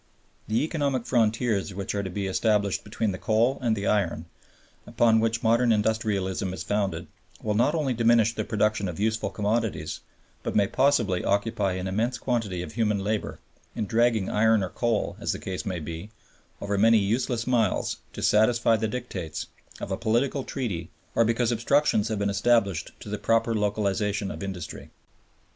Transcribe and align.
The 0.47 0.63
economic 0.63 1.05
frontiers 1.05 1.75
which 1.75 1.93
are 1.93 2.01
to 2.01 2.09
be 2.09 2.25
established 2.25 2.83
between 2.83 3.11
the 3.11 3.19
coal 3.19 3.59
and 3.61 3.75
the 3.75 3.85
iron, 3.85 4.25
upon 4.87 5.19
which 5.19 5.43
modern 5.43 5.71
industrialism 5.71 6.53
is 6.55 6.63
founded, 6.63 7.05
will 7.43 7.53
not 7.53 7.75
only 7.75 7.93
diminish 7.93 8.33
the 8.33 8.43
production 8.43 8.89
of 8.89 8.99
useful 8.99 9.29
commodities, 9.29 9.99
but 10.41 10.55
may 10.55 10.65
possibly 10.65 11.23
occupy 11.23 11.73
an 11.73 11.85
immense 11.87 12.17
quantity 12.17 12.63
of 12.63 12.73
human 12.73 12.97
labor 13.03 13.37
in 13.75 13.85
dragging 13.85 14.27
iron 14.27 14.63
or 14.63 14.69
coal, 14.69 15.17
as 15.19 15.33
the 15.33 15.37
case 15.37 15.67
may 15.67 15.79
be, 15.79 16.09
over 16.61 16.79
many 16.79 16.97
useless 16.97 17.45
miles 17.45 17.97
to 18.13 18.23
satisfy 18.23 18.75
the 18.75 18.87
dictates 18.87 19.45
of 19.79 19.91
a 19.91 19.97
political 19.97 20.43
treaty 20.43 20.89
or 21.13 21.23
because 21.23 21.51
obstructions 21.51 22.07
have 22.07 22.17
been 22.17 22.27
established 22.27 22.91
to 22.99 23.07
the 23.07 23.19
proper 23.19 23.53
localization 23.53 24.31
of 24.31 24.41
industry. 24.41 24.89